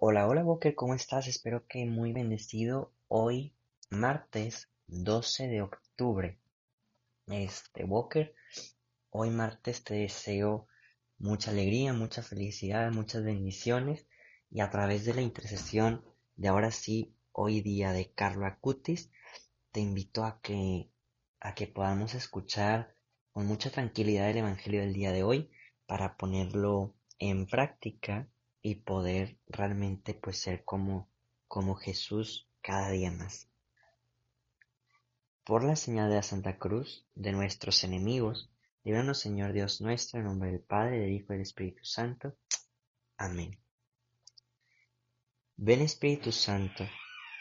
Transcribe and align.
Hola, 0.00 0.28
hola 0.28 0.44
Walker, 0.44 0.76
¿cómo 0.76 0.94
estás? 0.94 1.26
Espero 1.26 1.66
que 1.66 1.84
muy 1.84 2.12
bendecido 2.12 2.92
hoy, 3.08 3.52
martes 3.90 4.70
12 4.86 5.48
de 5.48 5.60
octubre. 5.60 6.38
Este 7.26 7.82
Walker, 7.82 8.32
hoy 9.10 9.30
martes 9.30 9.82
te 9.82 9.94
deseo 9.94 10.68
mucha 11.18 11.50
alegría, 11.50 11.94
mucha 11.94 12.22
felicidad, 12.22 12.92
muchas 12.92 13.24
bendiciones 13.24 14.06
y 14.52 14.60
a 14.60 14.70
través 14.70 15.04
de 15.04 15.14
la 15.14 15.22
intercesión 15.22 16.04
de 16.36 16.46
ahora 16.46 16.70
sí, 16.70 17.16
hoy 17.32 17.60
día 17.60 17.90
de 17.90 18.12
Carlo 18.12 18.46
Acutis, 18.46 19.10
te 19.72 19.80
invito 19.80 20.24
a 20.24 20.40
que, 20.40 20.92
a 21.40 21.56
que 21.56 21.66
podamos 21.66 22.14
escuchar 22.14 22.94
con 23.32 23.46
mucha 23.46 23.70
tranquilidad 23.72 24.30
el 24.30 24.36
Evangelio 24.36 24.80
del 24.80 24.92
día 24.92 25.10
de 25.10 25.24
hoy 25.24 25.50
para 25.86 26.16
ponerlo 26.16 26.94
en 27.18 27.48
práctica 27.48 28.28
y 28.62 28.76
poder 28.76 29.38
realmente 29.46 30.14
pues 30.14 30.38
ser 30.38 30.64
como, 30.64 31.08
como 31.46 31.74
Jesús 31.74 32.48
cada 32.60 32.90
día 32.90 33.10
más. 33.10 33.48
Por 35.44 35.64
la 35.64 35.76
señal 35.76 36.10
de 36.10 36.16
la 36.16 36.22
Santa 36.22 36.58
Cruz, 36.58 37.06
de 37.14 37.32
nuestros 37.32 37.82
enemigos, 37.84 38.50
líbranos 38.84 39.18
Señor 39.18 39.52
Dios 39.52 39.80
nuestro, 39.80 40.18
en 40.18 40.26
nombre 40.26 40.50
del 40.50 40.60
Padre, 40.60 41.00
del 41.00 41.12
Hijo 41.12 41.32
y 41.32 41.36
del 41.36 41.42
Espíritu 41.42 41.84
Santo. 41.84 42.36
Amén. 43.16 43.58
Ven 45.56 45.80
Espíritu 45.80 46.30
Santo, 46.30 46.84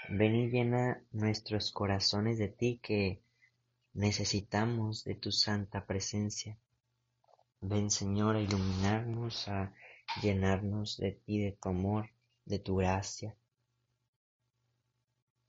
ven 0.10 0.36
y 0.36 0.50
llena 0.50 1.04
nuestros 1.12 1.72
corazones 1.72 2.38
de 2.38 2.48
ti 2.48 2.80
que 2.82 3.22
necesitamos 3.94 5.04
de 5.04 5.16
tu 5.16 5.32
santa 5.32 5.86
presencia. 5.86 6.58
Ven 7.60 7.92
Señor 7.92 8.36
a 8.36 8.42
iluminarnos, 8.42 9.48
a 9.48 9.73
llenarnos 10.22 10.98
de 10.98 11.12
ti, 11.12 11.40
de 11.40 11.52
tu 11.52 11.70
amor, 11.70 12.10
de 12.46 12.60
tu 12.60 12.78
gracia, 12.78 13.36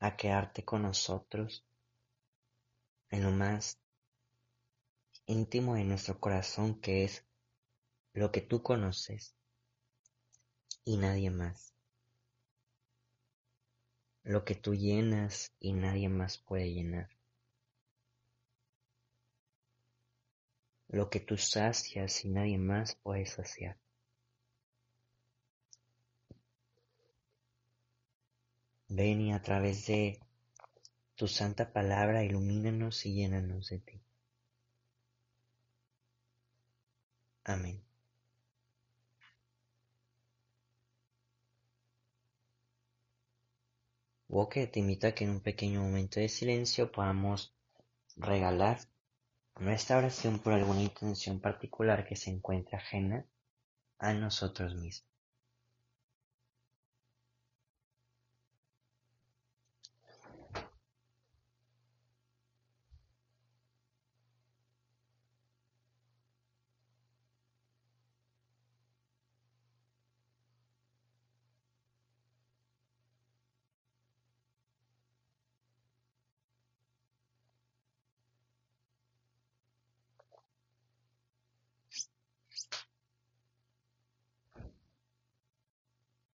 a 0.00 0.16
quedarte 0.16 0.64
con 0.64 0.82
nosotros 0.82 1.64
en 3.10 3.22
lo 3.22 3.30
más 3.30 3.80
íntimo 5.26 5.74
de 5.74 5.84
nuestro 5.84 6.18
corazón 6.20 6.80
que 6.80 7.04
es 7.04 7.24
lo 8.12 8.32
que 8.32 8.40
tú 8.40 8.62
conoces 8.62 9.34
y 10.84 10.96
nadie 10.96 11.30
más. 11.30 11.74
Lo 14.22 14.44
que 14.44 14.54
tú 14.54 14.74
llenas 14.74 15.54
y 15.58 15.72
nadie 15.72 16.08
más 16.08 16.38
puede 16.38 16.72
llenar. 16.72 17.08
Lo 20.88 21.10
que 21.10 21.20
tú 21.20 21.36
sacias 21.36 22.24
y 22.24 22.28
nadie 22.28 22.58
más 22.58 22.94
puede 22.96 23.26
saciar. 23.26 23.78
Ven 28.98 29.20
y 29.20 29.32
a 29.32 29.40
través 29.40 29.86
de 29.86 30.18
tu 31.14 31.28
santa 31.28 31.72
palabra 31.72 32.24
ilumínanos 32.24 33.06
y 33.06 33.14
llénanos 33.14 33.68
de 33.68 33.78
ti. 33.78 34.02
Amén. 37.44 37.80
Walker 44.28 44.68
te 44.68 44.80
invito 44.80 45.06
a 45.06 45.12
que 45.12 45.22
en 45.22 45.30
un 45.30 45.40
pequeño 45.42 45.80
momento 45.80 46.18
de 46.18 46.28
silencio 46.28 46.90
podamos 46.90 47.54
regalar 48.16 48.80
nuestra 49.60 49.98
oración 49.98 50.40
por 50.40 50.54
alguna 50.54 50.82
intención 50.82 51.38
particular 51.38 52.04
que 52.04 52.16
se 52.16 52.30
encuentre 52.30 52.76
ajena 52.76 53.24
a 54.00 54.12
nosotros 54.12 54.74
mismos. 54.74 55.07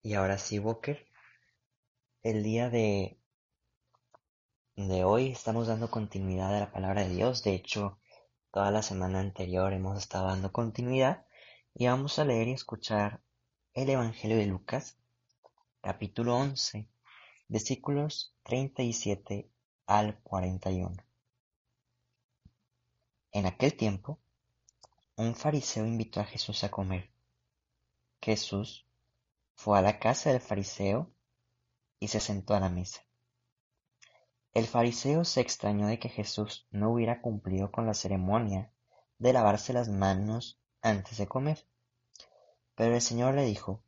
Y 0.03 0.15
ahora 0.15 0.39
sí, 0.39 0.59
Walker, 0.59 1.07
el 2.23 2.43
día 2.43 2.71
de, 2.71 3.19
de 4.75 5.05
hoy 5.05 5.29
estamos 5.31 5.67
dando 5.67 5.91
continuidad 5.91 6.57
a 6.57 6.61
la 6.61 6.73
palabra 6.73 7.03
de 7.03 7.15
Dios. 7.15 7.45
De 7.45 7.53
hecho, 7.55 7.99
toda 8.51 8.71
la 8.71 8.81
semana 8.81 9.21
anterior 9.21 9.75
hemos 9.75 9.99
estado 9.99 10.29
dando 10.29 10.53
continuidad 10.53 11.27
y 11.75 11.87
vamos 11.87 12.19
a 12.19 12.25
leer 12.25 12.49
y 12.49 12.53
escuchar 12.53 13.21
el 13.75 13.91
Evangelio 13.91 14.39
de 14.39 14.47
Lucas, 14.47 14.97
capítulo 15.83 16.35
11, 16.35 16.89
versículos 17.49 18.35
37 18.45 19.51
al 19.87 20.19
41. 20.23 20.97
En 23.33 23.45
aquel 23.45 23.77
tiempo, 23.77 24.19
un 25.17 25.35
fariseo 25.35 25.85
invitó 25.85 26.21
a 26.21 26.25
Jesús 26.25 26.65
a 26.65 26.71
comer. 26.71 27.11
Jesús 28.23 28.87
fue 29.61 29.79
a 29.79 29.83
la 29.83 29.99
casa 29.99 30.31
del 30.31 30.41
fariseo 30.41 31.13
y 31.99 32.09
se 32.09 32.19
sentó 32.19 32.55
a 32.55 32.61
la 32.61 32.71
mesa. 32.71 33.03
El 34.55 34.67
fariseo 34.67 35.27
se 35.27 35.43
extrañó 35.43 35.87
de 35.87 35.99
que 35.99 36.09
Jesús 36.09 36.67
no 36.71 36.91
hubiera 36.91 37.21
cumplido 37.21 37.71
con 37.71 37.85
la 37.85 37.93
ceremonia 37.93 38.73
de 39.19 39.35
lavarse 39.35 39.75
las 39.75 39.91
manos 39.91 40.63
antes 40.81 41.19
de 41.19 41.27
comer. 41.27 41.69
Pero 42.75 42.95
el 42.95 43.03
Señor 43.03 43.35
le 43.35 43.45
dijo, 43.45 43.85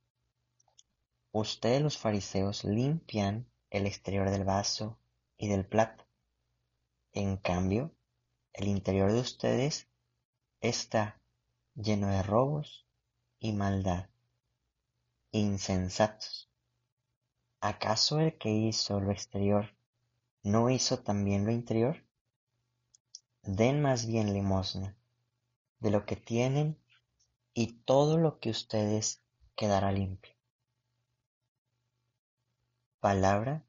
Ustedes 1.31 1.81
los 1.81 1.97
fariseos 1.97 2.65
limpian 2.65 3.51
el 3.71 3.87
exterior 3.87 4.29
del 4.29 4.45
vaso 4.45 4.99
y 5.39 5.49
del 5.49 5.67
plato. 5.67 6.05
En 7.15 7.39
cambio, 7.39 7.97
el 8.53 8.69
interior 8.69 9.11
de 9.11 9.21
ustedes 9.21 9.89
está 10.61 11.23
lleno 11.75 12.09
de 12.09 12.23
robos 12.23 12.87
y 13.39 13.55
maldad 13.55 14.12
insensatos. 15.33 16.51
¿Acaso 17.61 18.21
el 18.21 18.37
que 18.39 18.51
hizo 18.51 19.01
lo 19.01 19.11
exterior 19.11 19.75
no 20.43 20.69
hizo 20.71 20.99
también 20.99 21.47
lo 21.47 21.53
interior? 21.53 22.05
Den 23.43 23.81
más 23.83 24.07
bien 24.07 24.33
limosna 24.33 24.97
de 25.81 25.91
lo 25.91 26.05
que 26.05 26.17
tienen 26.17 26.79
y 27.55 27.73
todo 27.85 28.19
lo 28.19 28.39
que 28.39 28.51
ustedes 28.51 29.23
quedará 29.57 29.91
limpio. 29.91 30.35
Palabra 33.01 33.65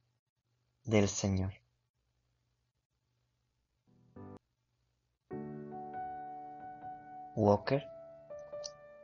del 0.83 1.07
Señor. 1.07 1.53
Walker, 7.35 7.83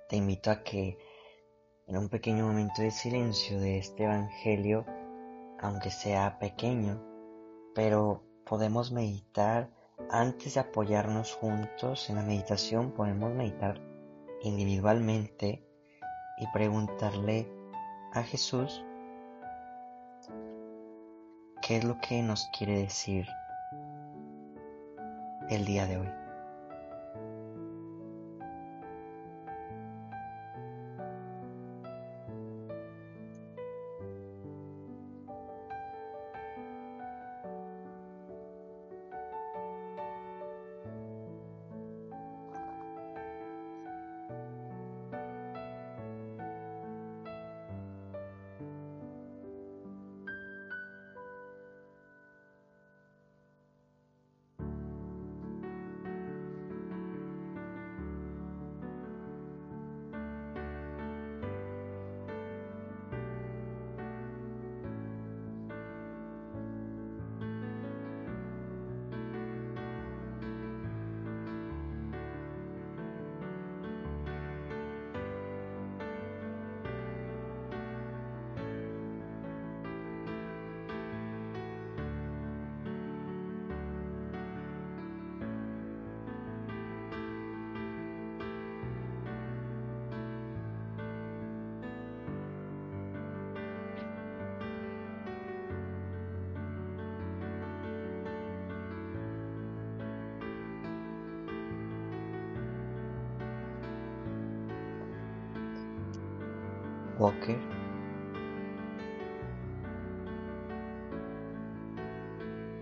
te 0.08 0.16
invito 0.18 0.52
a 0.52 0.64
que 0.64 0.98
en 1.90 1.98
un 1.98 2.08
pequeño 2.08 2.46
momento 2.46 2.84
de 2.84 2.92
silencio 2.92 3.60
de 3.60 3.80
este 3.80 4.04
Evangelio, 4.04 4.86
aunque 5.60 5.90
sea 5.90 6.38
pequeño, 6.38 7.02
pero 7.74 8.24
podemos 8.46 8.92
meditar 8.92 9.72
antes 10.12 10.54
de 10.54 10.60
apoyarnos 10.60 11.34
juntos 11.34 12.10
en 12.10 12.18
la 12.18 12.22
meditación, 12.22 12.92
podemos 12.92 13.34
meditar 13.34 13.82
individualmente 14.44 15.66
y 16.38 16.46
preguntarle 16.54 17.52
a 18.14 18.22
Jesús 18.22 18.86
qué 21.62 21.78
es 21.78 21.84
lo 21.84 22.00
que 22.00 22.22
nos 22.22 22.48
quiere 22.56 22.80
decir 22.80 23.28
el 25.50 25.66
día 25.66 25.88
de 25.88 25.98
hoy. 25.98 26.19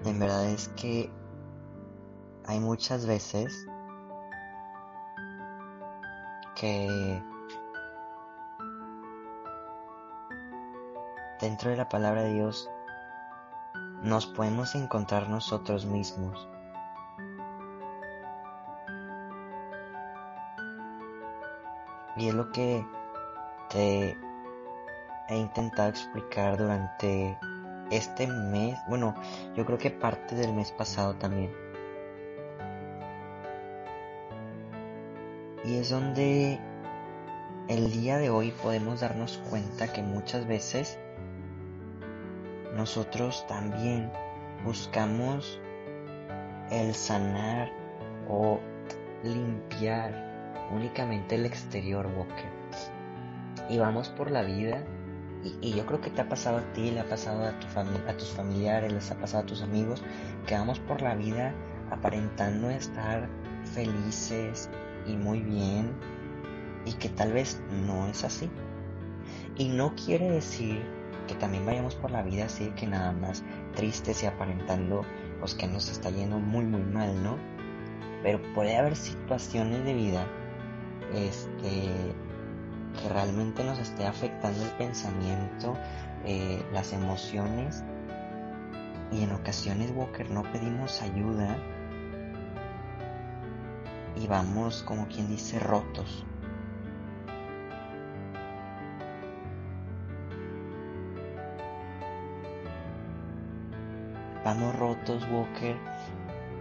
En 0.05 0.19
verdad 0.19 0.45
es 0.45 0.69
que 0.69 1.11
hay 2.45 2.59
muchas 2.59 3.05
veces 3.05 3.67
que 6.55 7.21
dentro 11.41 11.69
de 11.69 11.77
la 11.77 11.89
palabra 11.89 12.23
de 12.23 12.33
Dios 12.33 12.69
nos 14.01 14.25
podemos 14.27 14.75
encontrar 14.75 15.29
nosotros 15.29 15.85
mismos. 15.85 16.47
Y 22.15 22.29
es 22.29 22.33
lo 22.33 22.51
que 22.51 22.83
te 23.69 24.17
he 25.29 25.37
intentado 25.37 25.89
explicar 25.89 26.57
durante 26.57 27.37
este 27.91 28.27
mes, 28.27 28.77
bueno, 28.87 29.15
yo 29.55 29.65
creo 29.65 29.77
que 29.77 29.91
parte 29.91 30.35
del 30.35 30.53
mes 30.53 30.71
pasado 30.71 31.15
también. 31.15 31.51
Y 35.65 35.75
es 35.75 35.89
donde 35.89 36.59
el 37.67 37.91
día 37.91 38.17
de 38.17 38.29
hoy 38.29 38.51
podemos 38.51 39.01
darnos 39.01 39.37
cuenta 39.49 39.91
que 39.91 40.01
muchas 40.01 40.47
veces 40.47 40.97
nosotros 42.75 43.45
también 43.47 44.11
buscamos 44.63 45.59
el 46.71 46.93
sanar 46.93 47.71
o 48.29 48.59
limpiar 49.23 50.67
únicamente 50.71 51.35
el 51.35 51.45
exterior, 51.45 52.05
Walker. 52.15 52.49
Y 53.69 53.77
vamos 53.79 54.09
por 54.09 54.31
la 54.31 54.43
vida 54.43 54.85
y, 55.43 55.73
yo 55.73 55.85
creo 55.85 56.01
que 56.01 56.09
te 56.09 56.21
ha 56.21 56.29
pasado 56.29 56.57
a 56.57 56.73
ti, 56.73 56.91
le 56.91 56.99
ha 56.99 57.09
pasado 57.09 57.45
a, 57.45 57.59
tu 57.59 57.67
a 58.07 58.17
tus 58.17 58.29
familiares, 58.29 58.91
les 58.91 59.11
ha 59.11 59.15
pasado 59.15 59.43
a 59.43 59.45
tus 59.45 59.61
amigos, 59.61 60.03
que 60.45 60.55
vamos 60.55 60.79
por 60.79 61.01
la 61.01 61.15
vida 61.15 61.53
aparentando 61.91 62.69
estar 62.69 63.29
felices 63.73 64.69
y 65.05 65.15
muy 65.15 65.41
bien 65.41 65.91
y 66.85 66.93
que 66.93 67.09
tal 67.09 67.33
vez 67.33 67.61
no 67.85 68.07
es 68.07 68.23
así. 68.23 68.49
Y 69.57 69.69
no 69.69 69.95
quiere 69.95 70.29
decir 70.29 70.81
que 71.27 71.35
también 71.35 71.65
vayamos 71.65 71.95
por 71.95 72.11
la 72.11 72.23
vida 72.23 72.45
así 72.45 72.71
que 72.75 72.87
nada 72.87 73.11
más 73.11 73.43
tristes 73.75 74.23
y 74.23 74.25
aparentando 74.25 75.03
pues 75.39 75.53
que 75.55 75.67
nos 75.67 75.89
está 75.89 76.09
yendo 76.09 76.39
muy 76.39 76.65
muy 76.65 76.81
mal, 76.81 77.21
¿no? 77.21 77.37
Pero 78.23 78.41
puede 78.53 78.77
haber 78.77 78.95
situaciones 78.95 79.83
de 79.83 79.93
vida 79.93 80.25
este 81.13 82.15
que 82.97 83.09
realmente 83.09 83.63
nos 83.63 83.79
esté 83.79 84.05
afectando 84.05 84.61
el 84.63 84.71
pensamiento, 84.71 85.77
eh, 86.25 86.63
las 86.73 86.93
emociones. 86.93 87.83
Y 89.11 89.23
en 89.23 89.31
ocasiones 89.31 89.91
Walker 89.95 90.29
no 90.29 90.43
pedimos 90.51 91.01
ayuda. 91.01 91.57
Y 94.15 94.27
vamos 94.27 94.83
como 94.83 95.07
quien 95.07 95.29
dice 95.29 95.59
rotos. 95.59 96.25
Vamos 104.47 104.79
rotos, 104.79 105.27
Walker, 105.29 105.75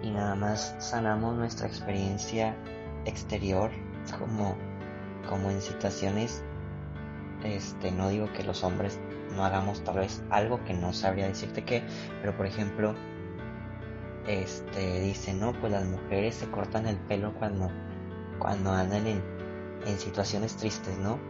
y 0.02 0.10
nada 0.10 0.34
más 0.34 0.74
sanamos 0.80 1.36
nuestra 1.36 1.68
experiencia 1.68 2.56
exterior, 3.04 3.70
como, 4.18 4.56
como 5.26 5.50
en 5.50 5.60
situaciones, 5.60 6.42
este, 7.44 7.92
no 7.92 8.08
digo 8.08 8.32
que 8.32 8.42
los 8.42 8.64
hombres 8.64 8.98
no 9.34 9.44
hagamos 9.44 9.84
tal 9.84 9.96
vez 9.96 10.22
algo 10.30 10.64
que 10.64 10.74
no 10.74 10.92
sabría 10.92 11.26
decirte 11.26 11.64
qué, 11.64 11.82
pero 12.20 12.36
por 12.36 12.46
ejemplo, 12.46 12.94
este, 14.26 15.00
dice, 15.00 15.34
no, 15.34 15.52
pues 15.52 15.72
las 15.72 15.84
mujeres 15.84 16.34
se 16.36 16.46
cortan 16.50 16.86
el 16.86 16.96
pelo 16.96 17.34
cuando, 17.34 17.70
cuando 18.38 18.72
andan 18.72 19.06
en, 19.06 19.36
situaciones 19.98 20.56
tristes, 20.56 20.98
¿no? 20.98 21.20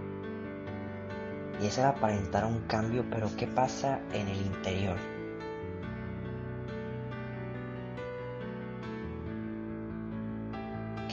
Y 1.61 1.67
eso 1.67 1.83
era 1.83 1.91
aparentar 1.91 2.47
un 2.47 2.61
cambio, 2.61 3.05
pero 3.11 3.29
¿qué 3.37 3.47
pasa 3.47 4.01
en 4.15 4.29
el 4.29 4.39
interior? 4.39 4.97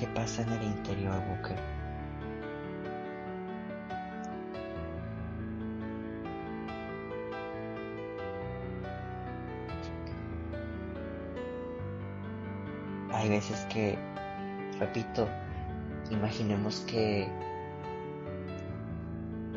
qué 0.04 0.08
pasa 0.08 0.42
en 0.42 0.52
el 0.52 0.63
interior, 0.63 1.16
Booker. 1.28 1.83
Hay 13.24 13.30
veces 13.30 13.65
que, 13.70 13.98
repito, 14.82 15.30
imaginemos 16.12 16.82
que, 16.82 17.25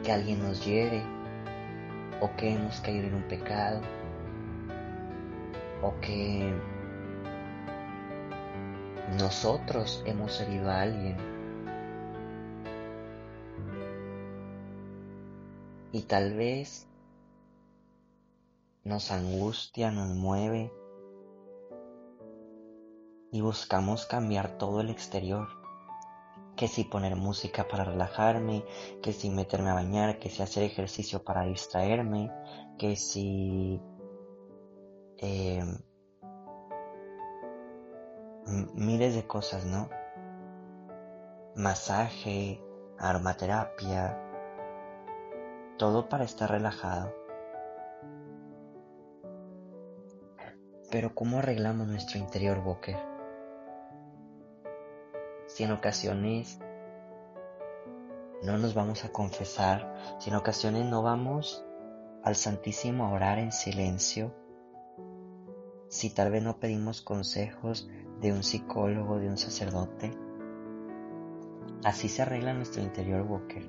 que 0.04 0.12
alguien 0.12 0.40
nos 0.40 0.64
hiere, 0.64 1.02
o 2.20 2.30
que 2.37 2.54
hemos 2.54 2.80
caído 2.80 3.08
en 3.08 3.14
un 3.14 3.25
pecado, 3.25 3.80
o 5.82 5.99
que 6.00 6.54
nosotros 9.18 10.00
hemos 10.06 10.40
herido 10.40 10.70
a 10.70 10.82
alguien. 10.82 11.16
Y 15.90 16.02
tal 16.02 16.35
vez 16.35 16.87
nos 18.85 19.11
angustia, 19.11 19.90
nos 19.90 20.14
mueve 20.14 20.70
y 23.37 23.43
buscamos 23.43 24.07
cambiar 24.07 24.57
todo 24.57 24.81
el 24.81 24.88
exterior. 24.88 25.49
Que 26.57 26.69
si 26.69 26.85
poner 26.85 27.16
música 27.16 27.69
para 27.69 27.85
relajarme, 27.85 28.64
que 29.02 29.12
si 29.12 29.28
meterme 29.28 29.69
a 29.69 29.75
bañar, 29.75 30.19
que 30.19 30.31
si 30.31 30.43
hacer 30.43 30.62
ejercicio 30.62 31.23
para 31.23 31.43
distraerme, 31.45 32.33
que 32.78 32.97
si 32.97 33.78
eh, 35.19 35.62
miles 38.75 39.14
de 39.14 39.26
cosas, 39.26 39.66
¿no? 39.66 39.90
Masaje, 41.55 42.64
aromaterapia, 42.99 44.19
todo 45.76 46.09
para 46.09 46.25
estar 46.25 46.50
relajado. 46.50 47.12
Pero 50.90 51.14
¿cómo 51.14 51.40
arreglamos 51.40 51.87
nuestro 51.87 52.19
interior, 52.19 52.62
Boker? 52.62 53.15
Si 55.56 55.64
en 55.64 55.72
ocasiones 55.72 56.60
no 58.42 58.58
nos 58.58 58.75
vamos 58.75 59.06
a 59.06 59.08
confesar, 59.08 59.90
si 60.18 60.28
en 60.28 60.36
ocasiones 60.36 60.84
no 60.84 61.02
vamos 61.02 61.64
al 62.22 62.36
Santísimo 62.36 63.06
a 63.06 63.12
orar 63.12 63.38
en 63.38 63.52
silencio, 63.52 64.34
si 65.88 66.10
tal 66.10 66.30
vez 66.30 66.42
no 66.42 66.58
pedimos 66.58 67.00
consejos 67.00 67.88
de 68.20 68.34
un 68.34 68.42
psicólogo, 68.42 69.18
de 69.18 69.30
un 69.30 69.38
sacerdote. 69.38 70.10
Así 71.84 72.10
se 72.10 72.20
arregla 72.20 72.52
nuestro 72.52 72.82
interior, 72.82 73.22
Walker. 73.22 73.66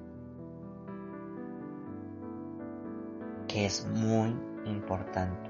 Que 3.47 3.65
es 3.65 3.87
muy 3.87 4.35
importante. 4.65 5.49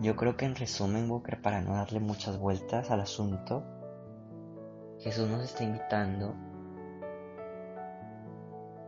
Yo 0.00 0.16
creo 0.16 0.38
que 0.38 0.46
en 0.46 0.54
resumen, 0.54 1.10
Walker, 1.10 1.42
para 1.42 1.60
no 1.60 1.74
darle 1.74 2.00
muchas 2.00 2.38
vueltas 2.38 2.90
al 2.90 3.02
asunto, 3.02 3.66
Jesús 5.04 5.28
nos 5.28 5.42
está 5.42 5.64
invitando 5.64 6.34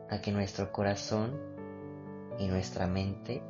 a 0.09 0.19
que 0.23 0.33
nuestro 0.33 0.73
corazón 0.73 1.39
y 2.39 2.49
nuestra 2.49 2.87
mente 2.87 3.43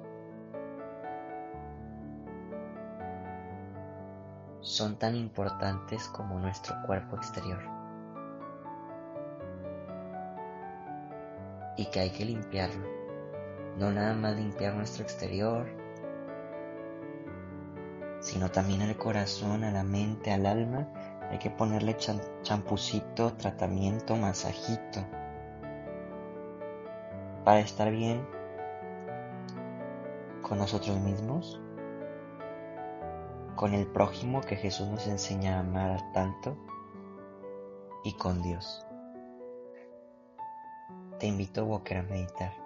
son 4.62 4.98
tan 4.98 5.14
importantes 5.14 6.08
como 6.08 6.40
nuestro 6.40 6.74
cuerpo 6.84 7.14
exterior. 7.14 7.62
Y 11.76 11.86
que 11.86 12.00
hay 12.00 12.10
que 12.10 12.24
limpiarlo. 12.24 12.84
No 13.78 13.92
nada 13.92 14.14
más 14.14 14.34
limpiar 14.34 14.74
nuestro 14.74 15.04
exterior, 15.04 15.68
sino 18.18 18.50
también 18.50 18.82
al 18.82 18.96
corazón, 18.96 19.62
a 19.62 19.70
la 19.70 19.84
mente, 19.84 20.32
al 20.32 20.46
alma. 20.46 20.88
Hay 21.30 21.38
que 21.38 21.50
ponerle 21.50 21.96
champucito, 22.42 23.32
tratamiento, 23.34 24.16
masajito. 24.16 25.04
Para 27.44 27.60
estar 27.60 27.90
bien 27.90 28.26
con 30.42 30.58
nosotros 30.58 30.98
mismos 30.98 31.60
con 33.56 33.72
el 33.72 33.86
prójimo 33.86 34.42
que 34.42 34.56
Jesús 34.56 34.86
nos 34.86 35.06
enseña 35.06 35.56
a 35.56 35.60
amar 35.60 36.12
tanto 36.12 36.56
y 38.04 38.12
con 38.12 38.42
Dios. 38.42 38.86
te 41.18 41.26
invito, 41.26 41.64
Walker, 41.64 41.96
a 41.96 42.02
meditar. 42.02 42.65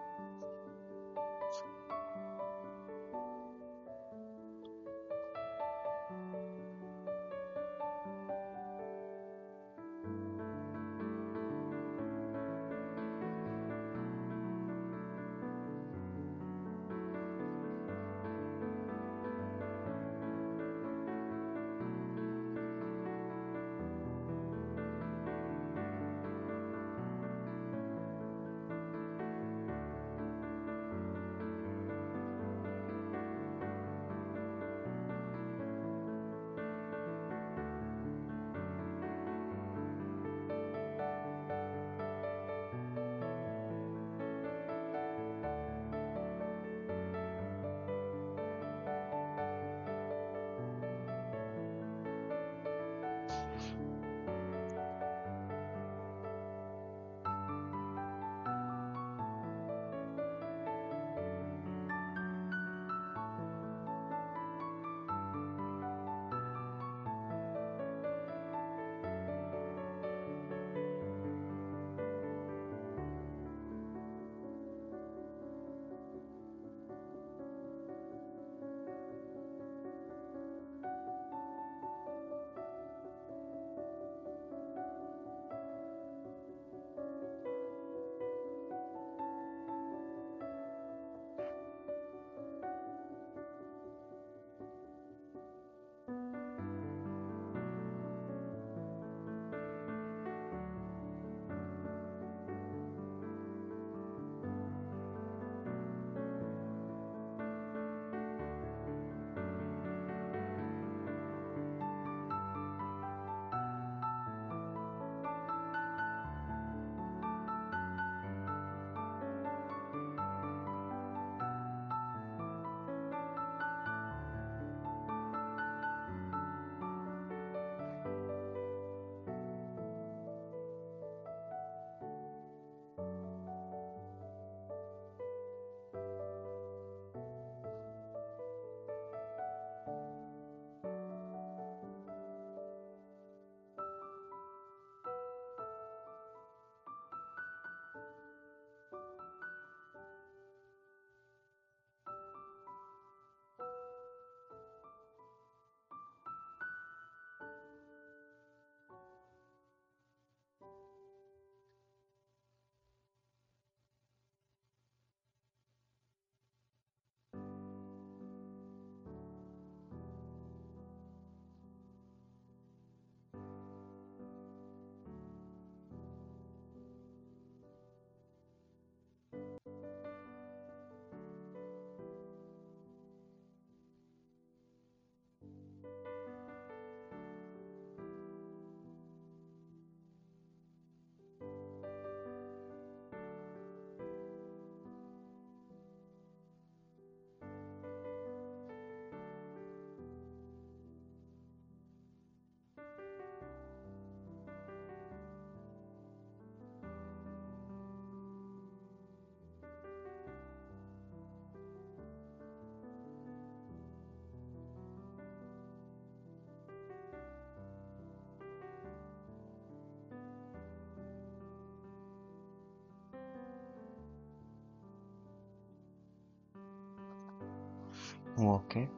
Walker. 228.36 228.88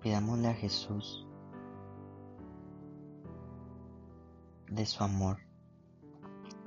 Pidámosle 0.00 0.48
a 0.48 0.54
Jesús 0.54 1.26
de 4.68 4.86
su 4.86 5.02
amor 5.02 5.38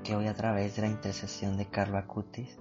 que 0.03 0.15
hoy 0.15 0.27
a 0.27 0.33
través 0.33 0.75
de 0.75 0.83
la 0.83 0.87
intercesión 0.87 1.57
de 1.57 1.65
Carlo 1.67 1.97
Acutis 1.97 2.57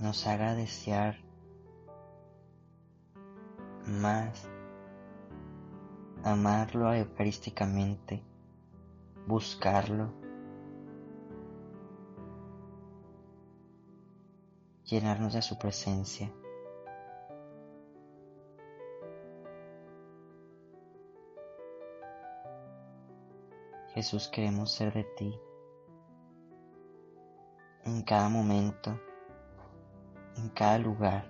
nos 0.00 0.26
haga 0.26 0.54
desear 0.54 1.16
más 3.86 4.48
amarlo 6.24 6.92
eucarísticamente, 6.94 8.22
buscarlo 9.26 10.27
llenarnos 14.88 15.34
de 15.34 15.42
su 15.42 15.58
presencia. 15.58 16.32
Jesús, 23.94 24.28
queremos 24.28 24.72
ser 24.72 24.94
de 24.94 25.04
ti 25.04 25.38
en 27.84 28.02
cada 28.02 28.28
momento, 28.28 28.98
en 30.36 30.48
cada 30.50 30.78
lugar. 30.78 31.26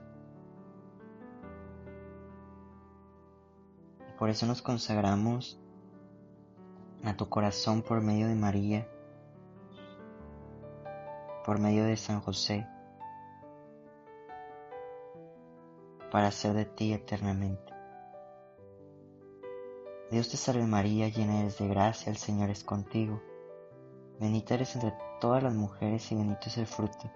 Y 4.08 4.18
por 4.18 4.30
eso 4.30 4.46
nos 4.46 4.62
consagramos 4.62 5.60
a 7.04 7.16
tu 7.16 7.28
corazón 7.28 7.82
por 7.82 8.00
medio 8.02 8.28
de 8.28 8.34
María, 8.34 8.88
por 11.44 11.58
medio 11.58 11.84
de 11.84 11.96
San 11.96 12.20
José. 12.20 12.68
Para 16.18 16.32
ser 16.32 16.52
de 16.52 16.64
ti 16.64 16.92
eternamente. 16.92 17.72
Dios 20.10 20.28
te 20.28 20.36
salve 20.36 20.66
María, 20.66 21.06
llena 21.06 21.42
eres 21.42 21.58
de 21.58 21.68
gracia, 21.68 22.10
el 22.10 22.16
Señor 22.16 22.50
es 22.50 22.64
contigo. 22.64 23.22
Bendita 24.18 24.54
eres 24.54 24.74
entre 24.74 24.94
todas 25.20 25.44
las 25.44 25.54
mujeres 25.54 26.10
y 26.10 26.16
bendito 26.16 26.40
es 26.46 26.58
el 26.58 26.66
fruto 26.66 27.08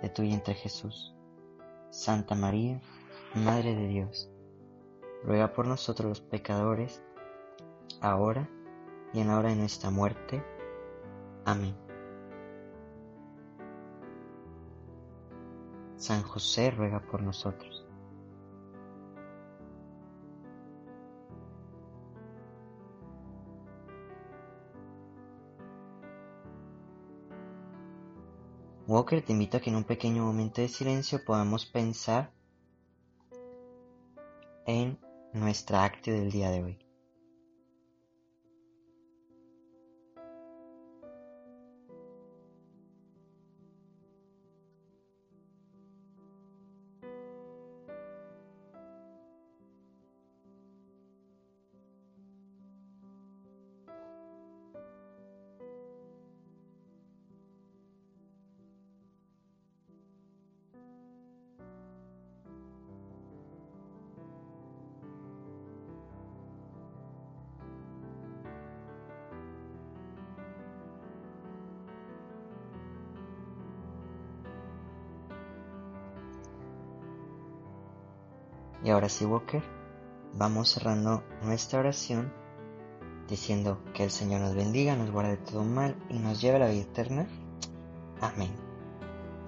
de 0.00 0.08
tu 0.08 0.22
vientre 0.22 0.54
Jesús. 0.54 1.16
Santa 1.90 2.36
María, 2.36 2.80
Madre 3.34 3.74
de 3.74 3.88
Dios, 3.88 4.30
ruega 5.24 5.52
por 5.52 5.66
nosotros 5.66 6.08
los 6.08 6.20
pecadores, 6.20 7.02
ahora 8.00 8.48
y 9.14 9.18
en 9.18 9.26
la 9.26 9.36
hora 9.40 9.48
de 9.48 9.56
nuestra 9.56 9.90
muerte. 9.90 10.44
Amén. 11.44 11.74
San 15.96 16.22
José 16.22 16.70
ruega 16.70 17.00
por 17.00 17.20
nosotros. 17.20 17.75
Walker 28.96 29.20
te 29.20 29.32
invito 29.32 29.58
a 29.58 29.60
que 29.60 29.68
en 29.68 29.76
un 29.76 29.84
pequeño 29.84 30.24
momento 30.24 30.62
de 30.62 30.68
silencio 30.68 31.22
podamos 31.22 31.66
pensar 31.66 32.30
en 34.64 34.98
nuestra 35.34 35.84
acto 35.84 36.10
del 36.10 36.30
día 36.30 36.50
de 36.50 36.62
hoy. 36.62 36.85
Y 78.86 78.90
ahora 78.90 79.08
sí, 79.08 79.24
Walker, 79.24 79.64
vamos 80.34 80.70
cerrando 80.70 81.24
nuestra 81.42 81.80
oración 81.80 82.32
diciendo 83.28 83.82
que 83.92 84.04
el 84.04 84.12
Señor 84.12 84.42
nos 84.42 84.54
bendiga, 84.54 84.94
nos 84.94 85.10
guarde 85.10 85.30
de 85.30 85.36
todo 85.38 85.64
mal 85.64 85.96
y 86.08 86.20
nos 86.20 86.40
lleve 86.40 86.54
a 86.54 86.60
la 86.60 86.68
vida 86.68 86.82
eterna. 86.82 87.26
Amén. 88.20 88.52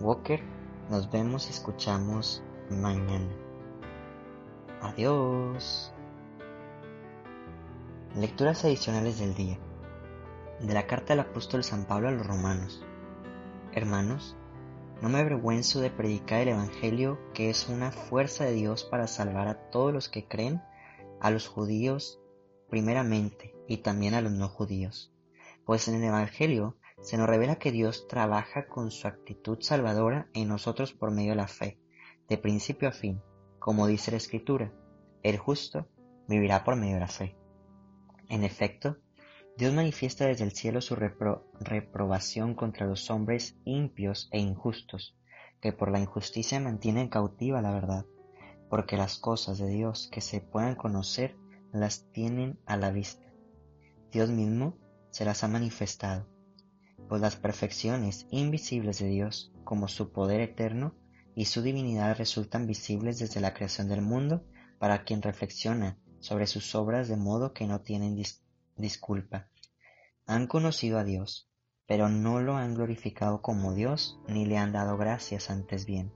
Walker, 0.00 0.42
nos 0.90 1.08
vemos 1.12 1.46
y 1.46 1.50
escuchamos 1.50 2.42
mañana. 2.68 3.30
Adiós. 4.82 5.94
Lecturas 8.16 8.64
adicionales 8.64 9.20
del 9.20 9.36
día. 9.36 9.56
De 10.58 10.74
la 10.74 10.88
carta 10.88 11.12
del 11.12 11.20
apóstol 11.20 11.62
San 11.62 11.84
Pablo 11.84 12.08
a 12.08 12.10
los 12.10 12.26
romanos. 12.26 12.84
Hermanos, 13.70 14.34
no 15.00 15.08
me 15.08 15.18
avergüenzo 15.20 15.80
de 15.80 15.90
predicar 15.90 16.40
el 16.40 16.48
Evangelio 16.48 17.18
que 17.32 17.50
es 17.50 17.68
una 17.68 17.92
fuerza 17.92 18.44
de 18.44 18.52
Dios 18.52 18.84
para 18.84 19.06
salvar 19.06 19.48
a 19.48 19.70
todos 19.70 19.92
los 19.92 20.08
que 20.08 20.26
creen, 20.26 20.60
a 21.20 21.30
los 21.30 21.46
judíos 21.46 22.20
primeramente 22.68 23.54
y 23.68 23.78
también 23.78 24.14
a 24.14 24.20
los 24.20 24.32
no 24.32 24.48
judíos. 24.48 25.12
Pues 25.64 25.86
en 25.88 25.96
el 25.96 26.04
Evangelio 26.04 26.76
se 27.00 27.16
nos 27.16 27.28
revela 27.28 27.56
que 27.56 27.70
Dios 27.70 28.08
trabaja 28.08 28.66
con 28.66 28.90
su 28.90 29.06
actitud 29.06 29.58
salvadora 29.60 30.28
en 30.34 30.48
nosotros 30.48 30.92
por 30.92 31.12
medio 31.12 31.30
de 31.30 31.36
la 31.36 31.48
fe, 31.48 31.78
de 32.28 32.38
principio 32.38 32.88
a 32.88 32.92
fin, 32.92 33.22
como 33.58 33.86
dice 33.86 34.10
la 34.10 34.16
Escritura, 34.16 34.72
el 35.22 35.38
justo 35.38 35.88
vivirá 36.26 36.64
por 36.64 36.76
medio 36.76 36.94
de 36.94 37.00
la 37.00 37.08
fe. 37.08 37.36
En 38.28 38.44
efecto, 38.44 38.98
Dios 39.58 39.74
manifiesta 39.74 40.24
desde 40.24 40.44
el 40.44 40.52
cielo 40.52 40.80
su 40.80 40.94
reprobación 40.94 42.54
contra 42.54 42.86
los 42.86 43.10
hombres 43.10 43.56
impios 43.64 44.28
e 44.30 44.38
injustos, 44.38 45.16
que 45.60 45.72
por 45.72 45.90
la 45.90 45.98
injusticia 45.98 46.60
mantienen 46.60 47.08
cautiva 47.08 47.60
la 47.60 47.72
verdad, 47.72 48.06
porque 48.70 48.96
las 48.96 49.18
cosas 49.18 49.58
de 49.58 49.66
Dios 49.66 50.08
que 50.12 50.20
se 50.20 50.40
puedan 50.40 50.76
conocer 50.76 51.34
las 51.72 52.08
tienen 52.12 52.60
a 52.66 52.76
la 52.76 52.92
vista. 52.92 53.26
Dios 54.12 54.30
mismo 54.30 54.78
se 55.10 55.24
las 55.24 55.42
ha 55.42 55.48
manifestado, 55.48 56.28
pues 57.08 57.20
las 57.20 57.34
perfecciones 57.34 58.28
invisibles 58.30 59.00
de 59.00 59.08
Dios, 59.08 59.52
como 59.64 59.88
su 59.88 60.12
poder 60.12 60.40
eterno 60.40 60.94
y 61.34 61.46
su 61.46 61.62
divinidad 61.62 62.16
resultan 62.16 62.68
visibles 62.68 63.18
desde 63.18 63.40
la 63.40 63.54
creación 63.54 63.88
del 63.88 64.02
mundo 64.02 64.44
para 64.78 65.02
quien 65.02 65.20
reflexiona 65.20 65.98
sobre 66.20 66.46
sus 66.46 66.76
obras 66.76 67.08
de 67.08 67.16
modo 67.16 67.52
que 67.52 67.66
no 67.66 67.80
tienen 67.80 68.14
disculpa. 68.78 69.48
Han 70.26 70.46
conocido 70.46 70.98
a 70.98 71.04
Dios, 71.04 71.50
pero 71.86 72.08
no 72.08 72.40
lo 72.40 72.56
han 72.56 72.74
glorificado 72.74 73.42
como 73.42 73.74
Dios 73.74 74.18
ni 74.28 74.46
le 74.46 74.58
han 74.58 74.72
dado 74.72 74.96
gracias 74.96 75.50
antes 75.50 75.84
bien. 75.84 76.12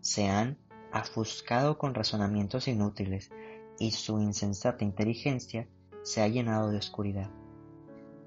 Se 0.00 0.28
han 0.28 0.58
afuscado 0.92 1.78
con 1.78 1.94
razonamientos 1.94 2.68
inútiles 2.68 3.30
y 3.78 3.90
su 3.92 4.20
insensata 4.20 4.84
inteligencia 4.84 5.68
se 6.02 6.22
ha 6.22 6.28
llenado 6.28 6.70
de 6.70 6.78
oscuridad. 6.78 7.30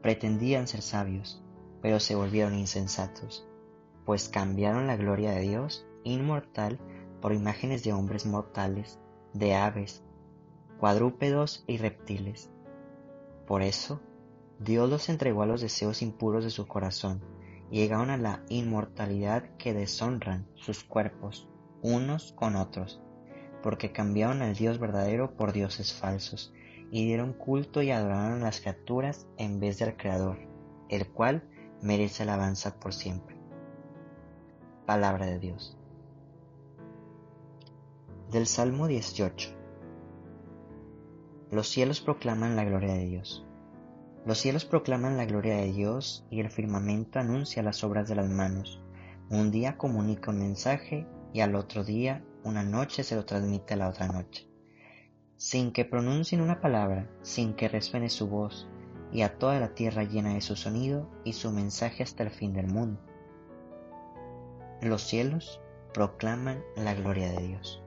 Pretendían 0.01 0.67
ser 0.67 0.81
sabios, 0.81 1.43
pero 1.81 1.99
se 1.99 2.15
volvieron 2.15 2.55
insensatos, 2.55 3.47
pues 4.05 4.29
cambiaron 4.29 4.87
la 4.87 4.95
gloria 4.95 5.31
de 5.31 5.41
Dios 5.41 5.85
inmortal 6.03 6.79
por 7.21 7.33
imágenes 7.33 7.83
de 7.83 7.93
hombres 7.93 8.25
mortales, 8.25 8.99
de 9.33 9.55
aves, 9.55 10.03
cuadrúpedos 10.79 11.63
y 11.67 11.77
reptiles. 11.77 12.49
Por 13.45 13.61
eso, 13.61 14.01
Dios 14.59 14.89
los 14.89 15.09
entregó 15.09 15.41
a 15.41 15.47
los 15.47 15.61
deseos 15.61 16.01
impuros 16.01 16.43
de 16.43 16.49
su 16.49 16.67
corazón 16.67 17.21
y 17.69 17.79
llegaron 17.79 18.09
a 18.09 18.17
la 18.17 18.43
inmortalidad 18.49 19.55
que 19.57 19.73
deshonran 19.73 20.47
sus 20.55 20.83
cuerpos 20.83 21.47
unos 21.81 22.33
con 22.33 22.55
otros, 22.55 23.01
porque 23.63 23.91
cambiaron 23.91 24.41
al 24.41 24.55
Dios 24.55 24.79
verdadero 24.79 25.35
por 25.35 25.51
dioses 25.53 25.93
falsos 25.93 26.53
y 26.91 27.05
dieron 27.05 27.33
culto 27.33 27.81
y 27.81 27.91
adoraron 27.91 28.41
a 28.41 28.45
las 28.45 28.59
criaturas 28.59 29.27
en 29.37 29.59
vez 29.59 29.79
del 29.79 29.95
Creador, 29.95 30.37
el 30.89 31.07
cual 31.07 31.43
merece 31.81 32.23
alabanza 32.23 32.79
por 32.79 32.93
siempre. 32.93 33.37
Palabra 34.85 35.25
de 35.25 35.39
Dios. 35.39 35.77
Del 38.29 38.45
Salmo 38.45 38.87
18. 38.87 39.60
Los 41.51 41.67
cielos 41.67 41.99
proclaman 41.99 42.55
la 42.55 42.63
gloria 42.63 42.93
de 42.93 43.05
Dios. 43.05 43.45
Los 44.25 44.37
cielos 44.37 44.63
proclaman 44.63 45.17
la 45.17 45.25
gloria 45.25 45.57
de 45.57 45.73
Dios 45.73 46.25
y 46.29 46.39
el 46.39 46.49
firmamento 46.49 47.19
anuncia 47.19 47.61
las 47.61 47.83
obras 47.83 48.07
de 48.07 48.15
las 48.15 48.29
manos. 48.29 48.81
Un 49.29 49.51
día 49.51 49.77
comunica 49.77 50.31
un 50.31 50.39
mensaje 50.39 51.05
y 51.33 51.41
al 51.41 51.55
otro 51.55 51.83
día, 51.83 52.23
una 52.45 52.63
noche 52.63 53.03
se 53.03 53.15
lo 53.15 53.25
transmite 53.25 53.73
a 53.73 53.77
la 53.77 53.89
otra 53.89 54.07
noche. 54.07 54.47
Sin 55.35 55.73
que 55.73 55.83
pronuncien 55.83 56.39
una 56.39 56.61
palabra, 56.61 57.09
sin 57.21 57.53
que 57.53 57.67
resuene 57.67 58.07
su 58.07 58.29
voz, 58.29 58.69
y 59.11 59.23
a 59.23 59.37
toda 59.37 59.59
la 59.59 59.73
tierra 59.73 60.05
llena 60.05 60.35
de 60.35 60.41
su 60.41 60.55
sonido 60.55 61.09
y 61.25 61.33
su 61.33 61.51
mensaje 61.51 62.01
hasta 62.01 62.23
el 62.23 62.29
fin 62.29 62.53
del 62.53 62.67
mundo. 62.67 63.01
Los 64.81 65.01
cielos 65.01 65.59
proclaman 65.93 66.63
la 66.77 66.93
gloria 66.93 67.29
de 67.29 67.45
Dios. 67.45 67.80